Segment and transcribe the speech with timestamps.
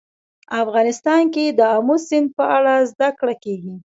[0.63, 3.75] افغانستان کې د آمو سیند په اړه زده کړه کېږي.